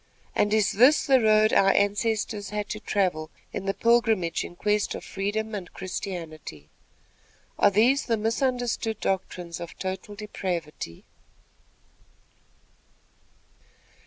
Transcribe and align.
and 0.35 0.51
is 0.51 0.71
this 0.71 1.05
the 1.05 1.21
road 1.21 1.53
our 1.53 1.69
ancestors 1.73 2.49
had 2.49 2.67
to 2.67 2.79
travel 2.79 3.29
in 3.53 3.65
their 3.65 3.73
pilgrimage 3.75 4.43
in 4.43 4.55
quest 4.55 4.95
of 4.95 5.03
freedom 5.03 5.53
and 5.53 5.73
Christianity? 5.73 6.69
Are 7.59 7.69
these 7.69 8.07
the 8.07 8.17
misunderstood 8.17 8.99
doctrines 8.99 9.59
of 9.59 9.77
total 9.77 10.15
depravity?" 10.15 11.05